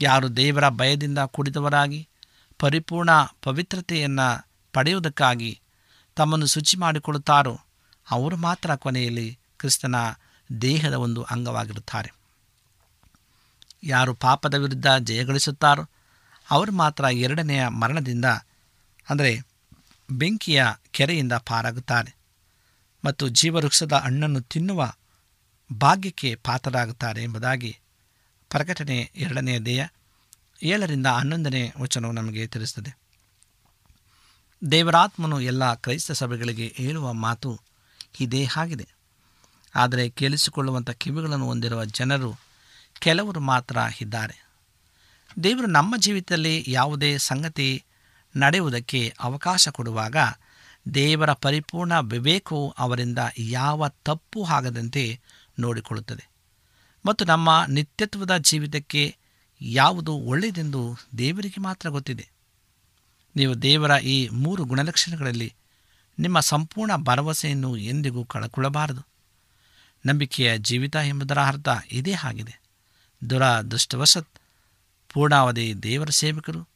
ಯಾರು 0.03 0.37
ದೇವರ 0.37 0.69
ಭಯದಿಂದ 0.69 1.19
ಕೂಡಿದವರಾಗಿ 1.19 2.09
ಪರಿಪೂರ್ಣ 2.59 3.11
ಪವಿತ್ರತೆಯನ್ನು 3.43 4.29
ಪಡೆಯುವುದಕ್ಕಾಗಿ 4.73 5.61
ತಮ್ಮನ್ನು 6.17 6.47
ಶುಚಿ 6.47 6.77
ಮಾಡಿಕೊಳ್ಳುತ್ತಾರೋ, 6.77 7.55
ಅವರು 8.11 8.37
ಮಾತ್ರ 8.37 8.75
ಕೊನೆಯಲ್ಲಿ 8.75 9.39
ಕ್ರಿಸ್ತನ 9.59 9.97
ದೇಹದ 10.61 10.95
ಒಂದು 10.95 11.23
ಅಂಗವಾಗಿರುತ್ತಾರೆ. 11.23 12.11
ಯಾರು 13.85 14.15
ಪಾಪದ 14.15 14.55
ವಿರುದ್ಧ 14.55 14.87
ಜಯಗಳಿಸುತ್ತಾರೋ 14.87 15.85
ಅವರು 16.51 16.73
ಮಾತ್ರ 16.73 17.05
ಎರಡನೆಯ 17.05 17.69
ಮರಣದಿಂದ, 17.69 18.25
ಅಂದರೆ 19.07 19.33
ಬೆಂಕಿಯ 20.11 20.65
ಕೆರೆಯಿಂದ 20.91 21.33
ಪಾರಾಗುತ್ತಾರೆ. 21.33 22.17
ಮತ್ತು 23.07 23.29
ಜೀವವೃಕ್ಷದ 23.29 23.93
ಹಣ್ಣನ್ನು 23.93 24.41
ತಿನ್ನುವ 24.41 24.93
ಭಾಗ್ಯಕ್ಕೆ 25.73 26.35
ಪಾತ್ರರಾಗುತ್ತಾರೆ 26.35 27.23
ಎಂಬುದಾಗಿ 27.23 27.79
ಪ್ರಕಟಣೆ 28.51 29.13
ಎರಡನೆಯ 29.17 29.61
ದೇಹ 29.61 29.89
ಏಳರಿಂದ 30.63 31.07
ಹನ್ನೊಂದನೇ 31.07 31.73
ವಚನವು 31.81 32.13
ನಮಗೆ 32.13 32.47
ತಿಳಿಸುತ್ತದೆ. 32.47 32.99
ದೇವರಾತ್ಮನು 34.71 35.41
ಎಲ್ಲ 35.41 35.75
ಕ್ರೈಸ್ತ 35.75 36.13
ಸಭೆಗಳಿಗೆ 36.13 36.75
ಹೇಳುವ 36.77 37.13
ಮಾತು 37.13 37.61
ಇದೇ 38.21 38.47
ಆಗಿದೆ. 38.57 38.89
ಆದರೆ 39.75 40.09
ಕೇಳಿಸಿಕೊಳ್ಳುವಂಥ 40.09 40.91
ಕಿವಿಗಳನ್ನು 40.91 41.47
ಹೊಂದಿರುವ 41.47 41.85
ಜನರು 41.85 42.35
ಕೆಲವರು 42.99 43.41
ಮಾತ್ರ 43.41 43.79
ಇದ್ದಾರೆ. 44.01 44.47
ದೇವರು 45.45 45.67
ನಮ್ಮ 45.67 45.95
ಜೀವಿತದಲ್ಲಿ 45.97 46.65
ಯಾವುದೇ 46.69 47.19
ಸಂಗತಿ 47.19 47.85
ನಡೆಯುವುದಕ್ಕೆ 48.37 49.15
ಅವಕಾಶ 49.21 49.69
ಕೊಡುವಾಗ 49.69 50.17
ದೇವರ 50.95 51.33
ಪರಿಪೂರ್ಣ 51.33 51.99
ವಿವೇಕವು 52.01 52.75
ಅವರಿಂದ 52.79 53.19
ಯಾವ 53.39 53.89
ತಪ್ಪು 53.89 54.45
ಆಗದಂತೆ 54.45 55.21
ನೋಡಿಕೊಳ್ಳುತ್ತದೆ. 55.59 56.29
ಮತ್ತು 57.07 57.25
ನಮ್ಮ 57.25 57.65
ನಿತ್ಯತ್ವದ 57.69 58.37
ಜೀವಿತಕ್ಕೆ 58.37 59.17
ಯಾವುದು 59.61 60.13
ಒಳ್ಳೆಯದೆಂದು 60.13 60.97
ದೇವರಿಗೆ 61.19 61.61
ಮಾತ್ರ 61.61 61.89
ಗೊತ್ತಿದೆ. 61.89 62.29
ನೀವು 63.37 63.63
ದೇವರ 63.63 63.91
ಈ 63.91 64.29
ಮೂರು 64.29 64.65
ಗುಣಲಕ್ಷಣಗಳಲ್ಲಿ 64.65 65.55
ನಿಮ್ಮ 66.19 66.41
ಸಂಪೂರ್ಣ 66.41 66.97
ಭರವಸೆಯನ್ನು 66.97 67.77
ಎಂದಿಗೂ 67.77 68.25
ಕಳಕೊಳ್ಳಬಾರದು. 68.25 69.07
ನಂಬಿಕೆಯ 70.07 70.59
ಜೀವಿತ 70.59 70.97
ಎಂಬುದರ 70.97 71.39
ಅರ್ಥ 71.39 71.69
ಇದೇ 71.93 72.13
ಆಗಿದೆ. 72.13 72.61
ದುರಾದೃಷ್ಟವಶತ್ 73.31 74.29
ಪೂರ್ಣಾವಧಿ 75.09 75.83
ದೇವರ 75.83 76.11
ಸೇವಕರು 76.11 76.69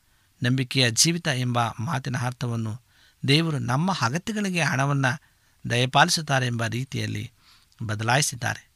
ನಂಬಿಕೆಯ 0.42 0.90
ಜೀವಿತ 0.90 1.29
ಎಂಬ 1.29 1.59
ಮಾತಿನ 1.61 2.16
ಅರ್ಥವನ್ನು 2.18 2.89
ದೇವರು 3.28 3.59
ನಮ್ಮ 3.59 3.92
ಅಗತ್ಯಗಳಿಗೆ 4.00 4.62
ಹಣವನ್ನು 4.62 5.22
ದಯಪಾಲಿಸುತ್ತಾರೆ 5.70 6.46
ಎಂಬ 6.46 6.66
ರೀತಿಯಲ್ಲಿ 6.66 7.33
ಬದಲಾಯಿಸಿದ್ದಾರೆ. 7.83 8.70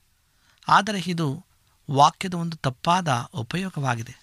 ಆದರೆ 0.69 1.01
ಇದು 1.07 1.45
ವಾಕ್ಯದ 1.91 2.35
ಒಂದು 2.35 2.57
ತಪ್ಪಾದ 2.57 3.09
ಉಪಯೋಗವಾಗಿದೆ. 3.35 4.17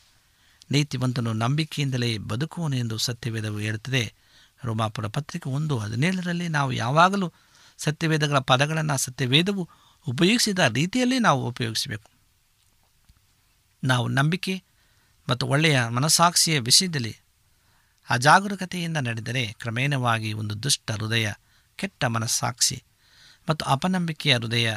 ನೀತಿವಂತನು 0.72 1.34
ನಂಬಿಕೆಯಿಂದಲೇ 1.34 2.18
ಬದುಕುವನು 2.18 2.76
ಎಂದು 2.76 2.98
ಸತ್ಯವೇದವು 2.98 3.60
ಹೇಳುತ್ತದೆ. 3.60 4.14
ರೋಮಾಪುರ 4.64 5.08
ಪತ್ರಿಕೆ 5.08 5.50
ಒಂದು 5.50 5.78
ಹದಿನೇಳರಲ್ಲಿ 5.78 6.48
ನಾವು 6.48 6.72
ಯಾವಾಗಲೂ 6.72 7.34
ಸತ್ಯವೇದಗಳ 7.78 8.40
ಪದಗಳನ್ನು 8.40 8.98
ಸತ್ಯವೇದವು 8.98 9.70
ಉಪಯೋಗಿಸಿದ 10.08 10.60
ರೀತಿಯಲ್ಲಿ 10.60 11.20
ನಾವು 11.20 11.48
ಉಪಯೋಗಿಸಬೇಕು. 11.48 12.12
ನಾವು 13.84 14.08
ನಂಬಿಕೆ 14.08 14.64
ಮತ್ತು 15.30 15.48
ಒಳ್ಳೆಯ 15.48 15.88
ಮನಸಾಕ್ಷಿಯ 15.88 16.60
ವಿಷಯದಲ್ಲಿ 16.60 17.18
ಅಜಾಗರೂಕತೆಯಿಂದ 18.12 18.98
ನಡೆದರೆ 18.98 19.44
ಕ್ರಮೇಣವಾಗಿ 19.60 20.34
ಒಂದು 20.34 20.64
ದುಷ್ಟ 20.64 20.92
ಹೃದಯ, 20.92 21.34
ಕೆಟ್ಟ 21.76 22.06
ಮನಸ್ಸಾಕ್ಷಿ 22.06 22.84
ಮತ್ತು 23.50 23.66
ಅಪನಂಬಿಕೆಯ 23.66 24.36
ಹೃದಯ, 24.36 24.76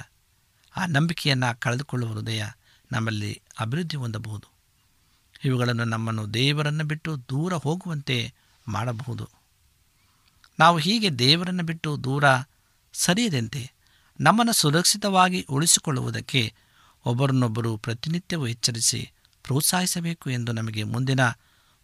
ಆ 0.77 0.87
ನಂಬಿಕೆಯನ್ನು 0.87 1.61
ಕಳೆದುಕೊಳ್ಳುವ 1.61 2.13
ಹೃದಯ 2.13 2.45
ನಮ್ಮಲ್ಲಿ 2.93 3.43
ಅಭಿವೃದ್ಧಿ 3.61 3.97
ಹೊಂದಬಹುದು. 3.97 4.47
ಇವುಗಳನ್ನು 5.45 5.85
ನಮ್ಮನ್ನು 5.85 6.35
ದೇವರನ್ನು 6.35 6.85
ಬಿಟ್ಟು 6.85 7.17
ದೂರ 7.21 7.55
ಹೋಗುವಂತೆ 7.55 8.35
ಮಾಡಬಹುದು. 8.69 9.29
ನಾವು 10.59 10.79
ಹೀಗೆ 10.79 11.11
ದೇವರನ್ನು 11.11 11.63
ಬಿಟ್ಟು 11.63 12.05
ದೂರ 12.05 12.25
ಸರಿಯದಂತೆ 12.93 13.73
ನಮ್ಮನ್ನು 14.21 14.53
ಸುರಕ್ಷಿತವಾಗಿ 14.53 15.47
ಉಳಿಸಿಕೊಳ್ಳುವುದಕ್ಕೆ 15.51 16.55
ಒಬ್ಬರನ್ನೊಬ್ಬರು 17.05 17.77
ಪ್ರತಿನಿತ್ಯವೂ 17.77 18.47
ಎಚ್ಚರಿಸಿ 18.47 19.13
ಪ್ರೋತ್ಸಾಹಿಸಬೇಕು 19.45 20.31
ಎಂದು 20.31 20.53
ನಮಗೆ 20.53 20.83
ಮುಂದಿನ 20.83 21.21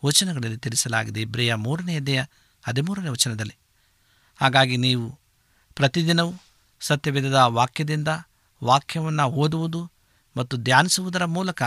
ವಚನಗಳಲ್ಲಿ 0.05 0.59
ತಿಳಿಸಲಾಗಿದೆ. 0.59 1.21
ಇಬ್ರಿಯ 1.21 1.55
ಮೂರನೇ 1.55 1.97
ಅಧ್ಯಾಯ 1.97 2.25
ಹದಿಮೂರನೇ 2.69 3.09
ವಚನದಲ್ಲಿ. 3.09 3.57
ಹಾಗಾಗಿ 4.41 4.77
ನೀವು 4.77 5.19
ಪ್ರತಿದಿನವೂ 5.75 6.33
ಸತ್ಯವೇದದ 6.81 7.35
ವಾಕ್ಯದಿಂದ 7.35 8.09
ವಾಕ್ಯವನ್ನು 8.65 9.25
ಓದುವುದು 9.25 9.91
ಮತ್ತು 10.37 10.57
ಧ್ಯಾನಿಸುವುದರ 10.57 11.25
ಮೂಲಕ 11.25 11.63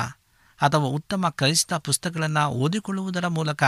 ಅಥವಾ 0.62 0.84
ಉತ್ತಮ 0.84 1.30
ಕ್ರೈಸ್ತ 1.30 1.74
ಪುಸ್ತಕಗಳನ್ನು 1.74 2.48
ಓದಿಕೊಳ್ಳುವುದರ 2.48 3.28
ಮೂಲಕ 3.28 3.64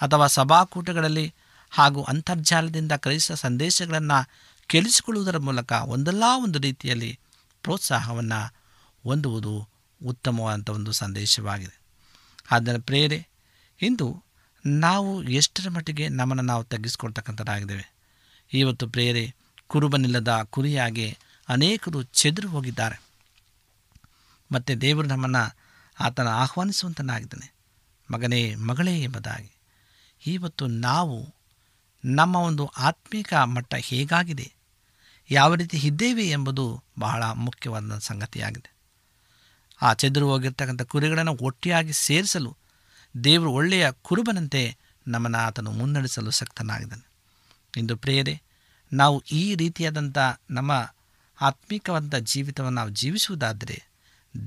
ಅಥವಾ 0.00 0.26
ಸಭಾಕೂಟಗಳಲ್ಲಿ 0.26 1.34
ಹಾಗೂ 1.70 2.02
ಅಂತರ್ಜಾಲದಿಂದ 2.02 2.92
ಕ್ರೈಸ್ತ 2.92 3.32
ಸಂದೇಶಗಳನ್ನು 3.32 4.28
ಕೇಳಿಸಿಕೊಳ್ಳುವುದರ 4.66 5.36
ಮೂಲಕ 5.38 5.72
ಒಂದಲ್ಲ 5.72 6.22
ಒಂದು 6.44 6.58
ರೀತಿಯಲ್ಲಿ 6.58 7.18
ಪ್ರೋತ್ಸಾಹವನ್ನು 7.62 8.54
ಹೊಂದುವುದು 9.04 9.68
ಉತ್ತಮವಾದಂಥ 10.06 10.70
ಒಂದು 10.70 10.92
ಸಂದೇಶವಾಗಿದೆ. 10.92 11.80
ಆದ್ದರಿಂದ 12.50 12.82
ಪ್ರೇರೆ 12.82 13.28
ಇಂದು 13.82 14.24
ನಾವು 14.66 15.22
ಎಷ್ಟರ 15.22 15.68
ಮಟ್ಟಿಗೆ 15.68 16.08
ನಮ್ಮನ್ನು 16.08 16.42
ನಾವು 16.42 16.64
ತಗ್ಗಿಸ್ಕೊಳ್ತಕ್ಕಂಥದ್ದಾಗಿದ್ದೇವೆ. 16.64 17.94
ಇವತ್ತು 18.52 18.88
ಪ್ರೇರೆ 18.88 19.34
ಕುರುಬನಿಲ್ಲದ 19.66 20.42
ಕುರಿಯಾಗಿ 20.50 21.18
ಅನೇಕರು 21.48 22.02
ಚೆದರು 22.02 22.48
ಹೋಗಿದ್ದಾರೆ. 22.48 23.02
ಮತ್ತು 24.52 24.80
ದೇವರು 24.80 25.06
ನಮ್ಮನ್ನು 25.06 25.56
ಆತನ 26.00 26.28
ಆಹ್ವಾನಿಸುವಂತನಾಗಿದ್ದಾನೆ. 26.28 27.54
ಮಗನೇ, 28.12 28.54
ಮಗಳೇ 28.54 29.02
ಎಂಬುದಾಗಿ. 29.02 29.52
ಇವತ್ತು 30.26 30.66
ನಾವು 30.66 31.34
ನಮ್ಮ 32.04 32.36
ಒಂದು 32.36 32.66
ಆತ್ಮಿಕ 32.66 33.34
ಮಟ್ಟ 33.34 33.74
ಹೇಗಾಗಿದೆ? 33.78 34.52
ಯಾವ 35.30 35.54
ರೀತಿ 35.54 35.76
ಇದ್ದೇವೆ 35.76 36.28
ಎಂಬುದು 36.28 36.84
ಬಹಳ 36.98 37.22
ಮುಖ್ಯವಾದ 37.22 37.98
ಸಂಗತಿಯಾಗಿದೆ. 37.98 38.74
ಆ 39.82 39.92
ಚದುರು 39.92 40.30
ಹೋಗಿರ್ತಕ್ಕಂಥ 40.30 40.82
ಕುರಿಗಳನ್ನು 40.82 41.38
ಒಟ್ಟಿಯಾಗಿ 41.40 41.92
ಸೇರಿಸಲು 41.92 42.56
ದೇವರು 43.24 43.52
ಒಳ್ಳೆಯ 43.52 43.92
ಕುರುಬನಂತೆ 43.92 44.76
ನಮ್ಮನ್ನು 45.08 45.38
ಆತನು 45.38 45.70
ಮುನ್ನಡೆಸಲು 45.70 46.30
ಸಕ್ತನಾಗಿದ್ದಾನೆ 46.30 47.10
ಇಂದು 47.76 47.96
ಪ್ರೇರೆ 47.96 48.42
ನಾವು 48.92 49.24
ಈ 49.32 49.54
ರೀತಿಯಾದಂಥ 49.54 50.18
ನಮ್ಮ 50.50 50.92
ಆತ್ಮಿಕವಾದಂಥ 51.40 52.14
ಜೀವಿತವನ್ನು 52.14 52.74
ನಾವು 52.74 52.90
ಜೀವಿಸುವುದಾದರೆ 52.90 53.84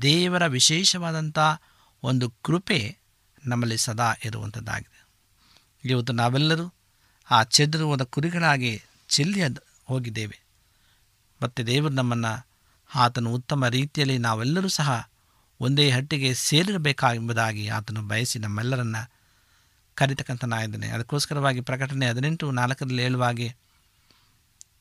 ದೇವರ 0.01 0.47
ವಿಶೇಷವಾದಂಥ 0.47 1.39
ಒಂದು 2.03 2.29
ಕೃಪೆ 2.29 2.97
ನಮ್ಮಲ್ಲಿ 3.45 3.77
ಸದಾ 3.77 4.13
ಇರುವಂಥದ್ದಾಗಿದೆ 4.23 5.08
ಇವತ್ತು 5.86 6.13
ನಾವೆಲ್ಲರೂ 6.13 6.73
ಆ 7.32 7.43
ಚೆದರುವುದ 7.43 8.01
ಕುರಿಗಳಾಗಿ 8.01 8.82
ಚೆಲ್ಲಿ 9.10 9.41
ಹೋಗಿದ್ದೇವೆ. 9.86 10.39
ಮತ್ತು 11.43 11.67
ದೇವರು 11.67 11.93
ನಮ್ಮನ್ನು 11.93 12.47
ಆತನು 12.95 13.34
ಉತ್ತಮ 13.34 13.67
ರೀತಿಯಲ್ಲಿ 13.67 14.17
ನಾವೆಲ್ಲರೂ 14.17 14.67
ಸಹ 14.67 15.10
ಒಂದೇ 15.61 15.89
ಹಟ್ಟಿಗೆ 15.89 16.33
ಸೇರಿರಬೇಕೆಂಬುದಾಗಿ 16.33 17.67
ಆತನು 17.67 18.01
ಬಯಸಿ 18.01 18.39
ನಮ್ಮೆಲ್ಲರನ್ನ 18.39 18.95
ಕರಿತಕ್ಕಂಥನಾಗಿದ್ದಾನೆ 19.95 20.87
ಅದಕ್ಕೋಸ್ಕರವಾಗಿ 20.87 21.61
ಪ್ರಕಟಣೆ 21.61 22.09
ಹದಿನೆಂಟು 22.09 22.51
ನಾಲ್ಕರಲ್ಲಿ 22.51 23.01
ಹೇಳುವಾಗೆ, 23.01 23.55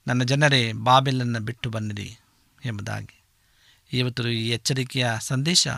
ನನ್ನ 0.06 0.22
ಜನರೇ, 0.22 0.72
ಬಾಬೆಲನ್ನು 0.72 1.40
ಬಿಟ್ಟು 1.40 1.70
ಬನ್ನಿರಿ 1.70 2.18
ಎಂಬುದಾಗಿ. 2.64 3.22
ಇವತ್ತು 3.92 4.28
ಈ 4.28 4.50
ಎಚ್ಚರಿಕೆಯ 4.50 5.10
ಸಂದೇಶ 5.20 5.68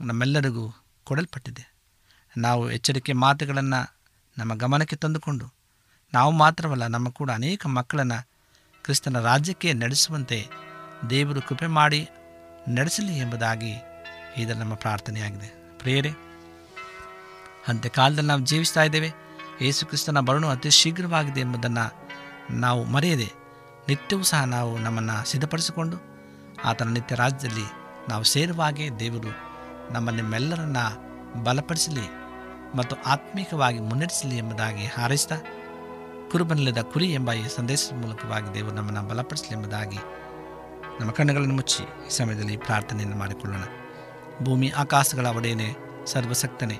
ನಮ್ಮೆಲ್ಲರಿಗೂ 0.00 0.74
ಕೊಡಲ್ಪಟ್ಟಿದೆ. 1.04 1.74
ನಾವು 2.38 2.70
ಎಚ್ಚರಿಕೆ 2.70 3.12
ಮಾತುಗಳನ್ನು 3.12 3.96
ನಮ್ಮ 4.38 4.54
ಗಮನಕ್ಕೆ 4.54 4.96
ತಂದುಕೊಂಡು, 4.96 5.52
ನಾವು 6.14 6.30
ಮಾತ್ರವಲ್ಲ, 6.30 6.86
ನಮ್ಮ 6.86 7.08
ಕೂಡ 7.08 7.30
ಅನೇಕ 7.30 7.66
ಮಕ್ಕಳನ್ನು 7.66 8.28
ಕ್ರಿಸ್ತನ 8.84 9.20
ರಾಜ್ಯಕ್ಕೆ 9.20 9.72
ನಡೆಸುವಂತೆ 9.72 10.48
ದೇವರು 11.10 11.42
ಕೃಪೆ 11.42 11.66
ಮಾಡಿ 11.66 12.08
ನಡೆಸಲಿ 12.68 13.18
ಎಂಬುದಾಗಿ 13.18 13.91
ಇದು 14.36 14.54
ನಮ್ಮ 14.54 14.74
ಪ್ರಾರ್ಥನೆಯಾಗಿದೆ. 14.74 15.78
ಪ್ರೇರೆ 15.78 16.10
ಅಂತ್ಯಕಾಲದಲ್ಲಿ 17.68 18.28
ನಾವು 18.28 18.40
ಜೀವಿಸ್ತಾ 18.40 18.82
ಇದ್ದೇವೆ. 18.82 19.12
ಯೇಸು 19.60 19.86
ಕ್ರಿಸ್ತನ 19.86 20.20
ಬರಣು 20.20 20.48
ಅತಿ 20.48 20.70
ಶೀಘ್ರವಾಗಿದೆ 20.70 21.40
ಎಂಬುದನ್ನು 21.40 22.08
ನಾವು 22.50 22.84
ಮರೆಯದೆ 22.84 23.32
ನಿತ್ಯವೂ 23.88 24.22
ಸಹ 24.22 24.44
ನಾವು 24.44 24.78
ನಮ್ಮನ್ನು 24.78 25.24
ಸಿದ್ಧಪಡಿಸಿಕೊಂಡು 25.24 25.96
ಆತನ 26.64 26.88
ನಿತ್ಯ 26.88 27.14
ರಾಜ್ಯದಲ್ಲಿ 27.14 27.64
ನಾವು 28.08 28.22
ಸೇರುವಾಗೆ 28.22 28.98
ದೇವರು 28.98 29.28
ನಮ್ಮ 29.92 30.10
ನಿಮ್ಮೆಲ್ಲರನ್ನ 30.10 30.76
ಬಲಪಡಿಸಲಿ 31.42 32.08
ಮತ್ತು 32.76 32.96
ಆತ್ಮಿಕವಾಗಿ 33.06 33.80
ಮುನ್ನಡೆಸಲಿ 33.80 34.36
ಎಂಬುದಾಗಿ 34.36 34.86
ಹಾರೈಸ್ತಾ 34.86 35.36
ಕುರುಬನಿಲ್ಲದ 36.32 36.80
ಕುರಿ 36.82 37.12
ಎಂಬ 37.12 37.32
ಈ 37.32 37.48
ಸಂದೇಶದ 37.56 37.94
ಮೂಲಕವಾಗಿ 37.94 38.54
ದೇವರು 38.54 38.74
ನಮ್ಮನ್ನು 38.74 39.02
ಬಲಪಡಿಸಲಿ 39.02 39.54
ಎಂಬುದಾಗಿ 39.54 39.98
ನಮ್ಮ 41.00 41.10
ಕಣ್ಣುಗಳನ್ನು 41.10 41.54
ಮುಚ್ಚಿ 41.54 41.82
ಈ 41.82 42.10
ಸಮಯದಲ್ಲಿ 42.10 42.56
ಪ್ರಾರ್ಥನೆಯನ್ನು 42.56 43.16
ಮಾಡಿಕೊಳ್ಳೋಣ. 43.16 43.62
ಭೂಮಿ 44.42 44.68
ಆಕಾಶಗಳ 44.68 45.26
ಒಡೆಯನೆ 45.26 45.74
ಸರ್ವಸಕ್ತನೇ 46.06 46.78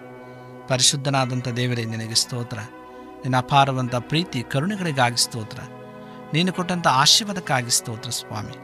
ಪರಿಶುದ್ಧನಾದಂಥ 0.69 1.49
ದೇವರೇ, 1.49 1.85
ನಿನಗೆ 1.85 2.15
ಸ್ತೋತ್ರ. 2.15 2.59
ನಿನ್ನ 2.59 3.37
ಅಪಾರವಂಥ 3.37 3.95
ಪ್ರೀತಿ, 3.95 4.43
ಕರುಣೆಗಳಿಗಾಗಿ 4.43 5.17
ಸ್ತೋತ್ರ. 5.17 5.59
ನೀನು 6.33 6.53
ಕೊಟ್ಟಂಥ 6.53 6.87
ಆಶೀರ್ವಾದಕ್ಕಾಗಿ 6.87 7.71
ಸ್ತೋತ್ರ, 7.71 8.11
ಸ್ವಾಮಿ. 8.11 8.55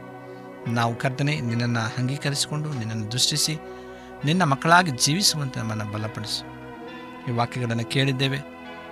ನಾವು 0.73 0.95
ಕರ್ತನೆ, 0.95 1.39
ನಿನ್ನನ್ನು 1.39 1.79
ಅಂಗೀಕರಿಸಿಕೊಂಡು 1.79 2.73
ನಿನ್ನನ್ನು 2.73 3.11
ದೃಷ್ಟಿಸಿ 3.11 3.57
ನಿನ್ನ 4.25 4.43
ಮಕ್ಕಳಾಗಿ 4.43 4.91
ಜೀವಿಸುವಂತೆ 4.91 5.59
ನಮ್ಮನ್ನು 5.59 5.85
ಬಲಪಡಿಸು. 5.85 6.45
ಈ 7.31 7.35
ವಾಕ್ಯಗಳನ್ನು 7.35 7.85
ಕೇಳಿದ್ದೇವೆ. 7.85 8.39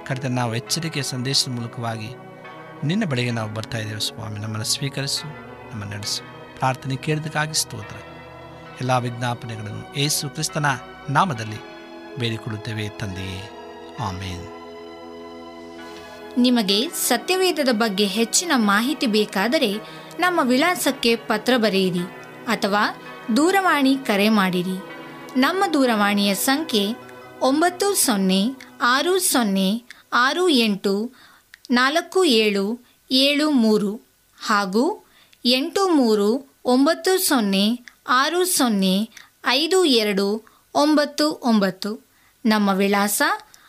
ಕರ್ತನೆ, 0.08 0.36
ನಾವು 0.36 0.56
ಎಚ್ಚರಿಕೆಯ 0.56 1.04
ಸಂದೇಶದ 1.04 1.52
ಮೂಲಕವಾಗಿ 1.52 2.10
ನಿನ್ನ 2.84 3.06
ಬಳಿಗೆ 3.06 3.32
ನಾವು 3.32 3.54
ಬರ್ತಾ 3.54 3.78
ಇದ್ದೇವೆ, 3.78 4.00
ಸ್ವಾಮಿ. 4.00 4.40
ನಮ್ಮನ್ನು 4.40 4.66
ಸ್ವೀಕರಿಸು, 4.66 5.28
ನಮ್ಮನ್ನು 5.72 5.96
ನಡೆಸು. 5.96 6.24
ಪ್ರಾರ್ಥನೆ 6.60 6.96
ಕೇಳಿದಕ್ಕಾಗಿ 6.96 7.54
ಸ್ತೋತ್ರ. 7.54 8.07
ಎಲ್ಲ 8.82 8.98
ವಿಜ್ಞಾಪನೆಗಳನ್ನು 8.98 9.96
ಏಸು 9.96 10.30
ಕ್ರಿಸ್ತನ 10.30 10.66
ನಾಮದಲ್ಲಿ 11.10 11.58
ಬೇಡಿಕೊಳ್ಳುತ್ತೇವೆ 12.20 12.90
ತಂದೆಯೇ. 12.90 13.50
ಆಮೇನ್. 14.00 14.48
ನಿಮಗೆ 16.38 16.90
ಸತ್ಯವೇದದ 16.90 17.70
ಬಗ್ಗೆ 17.72 18.06
ಹೆಚ್ಚಿನ 18.06 18.52
ಮಾಹಿತಿ 18.56 19.08
ಬೇಕಾದರೆ 19.08 19.74
ನಮ್ಮ 20.20 20.40
ವಿಳಾಸಕ್ಕೆ 20.44 21.16
ಪತ್ರ 21.16 21.54
ಬರೆಯಿರಿ 21.58 22.04
ಅಥವಾ 22.48 22.84
ದೂರವಾಣಿ 23.36 23.98
ಕರೆ 23.98 24.30
ಮಾಡಿರಿ. 24.30 24.78
ನಮ್ಮ 25.38 25.64
ದೂರವಾಣಿಯ 25.74 26.36
ಸಂಖ್ಯೆ 26.36 26.96
ಒಂಬತ್ತು 27.42 27.94
ಸೊನ್ನೆ 27.94 28.44
ಆರು 28.82 29.20
ಸೊನ್ನೆ 29.20 29.84
ಆರು 30.14 30.50
ಎಂಟು 30.50 31.12
ನಾಲ್ಕು 31.72 32.24
ಏಳು 32.24 32.80
ಏಳು 33.12 33.50
ಮೂರು 33.50 34.02
ಹಾಗೂ 34.46 35.06
ಎಂಟು 35.46 35.90
ಮೂರು 35.90 36.58
ಒಂಬತ್ತು 36.66 37.28
ಸೊನ್ನೆ 37.28 37.97
ಆರು 38.08 38.46
ಸೊನ್ನೆ 38.46 39.10
ಐದು 39.48 39.86
ಎರಡು 39.86 40.46
ಒಂಬತ್ತು 40.76 41.32
ಒಂಬತ್ತು. 41.32 42.08
ನಮ್ಮ 42.46 42.70
ವಿಳಾಸ 42.70 43.22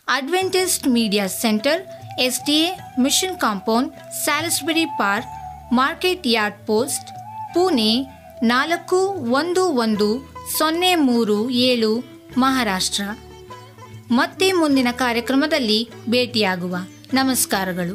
Adventist 0.09 0.89
media 0.89 1.27
centre 1.27 1.87
S 2.21 2.41
D 2.47 2.53
A 2.53 2.79
mission 3.01 3.41
compound, 3.41 3.93
Salisbury 4.25 4.85
park, 4.85 5.29
market 5.75 6.27
yard 6.27 6.67
post, 6.67 7.09
Pune 7.55 8.07
ನಾಲ್ಕು 8.43 8.97
ಒಂದು 9.31 9.65
ಒಂದು 9.67 10.35
ಸೊನ್ನೆ 10.59 10.95
ಮೂರು 10.95 11.51
ಏಳು, 11.51 12.05
ಮಹಾರಾಷ್ಟ್ರ. 12.39 13.03
ಮತ್ತೆ 14.11 14.53
ಮುಂದಿನ 14.53 14.89
ಕಾರ್ಯಕ್ರಮದಲ್ಲಿ 14.93 15.89
ಭೇಟಿಯಾಗುವ. 16.11 16.77
ನಮಸ್ಕಾರಗಳು. 17.13 17.95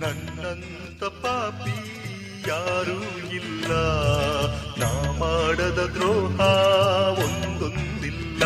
ನನ್ನಂತ 0.00 1.04
ಪಾಪಿ 1.04 1.81
ಯಾರೂ 2.48 2.98
ಇಲ್ಲ. 3.34 3.72
ನಾ 4.78 5.12
ಮಾಡದ 5.18 5.90
ದ್ರೋಹ 5.94 6.40
ಒಂದೊಂದಿಲ್ಲ. 7.24 8.44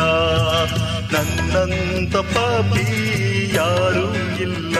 ನನ್ನಂತ 1.13 2.15
ಪಾಪಿ 2.15 2.85
ಯಾರೂ 3.55 4.13
ಇಲ್ಲ. 4.41 4.76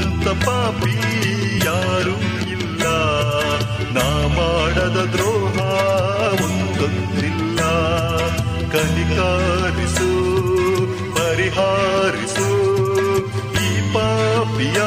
ನನ್ನಿಂತ 0.00 0.28
ಪಾಪಿ? 0.28 0.94
ಯಾರೂ 1.66 2.46
ಇಲ್ಲ. 2.48 2.82
ನಾ 3.92 4.26
ಮಾಡದ 4.26 5.08
ದ್ರೋಹ 5.12 5.60
ಒಂದೊಂದಿಲ್ಲ. 6.44 7.60
ಕನಿಕಾರಿಸು 8.72 10.10
ಪರಿಹಾರಿಸು 11.14 12.48
ಈ 13.52 13.92
ಪಾಪಿಯ 13.92 14.80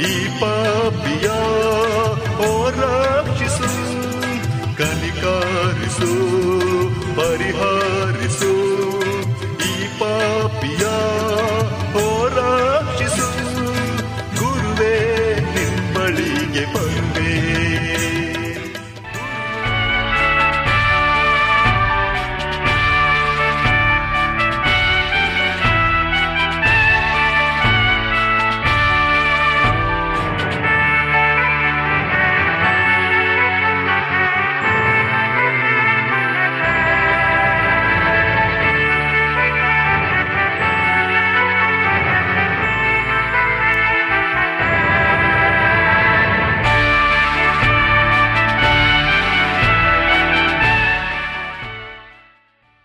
e 0.00 0.30
papião. 0.40 1.69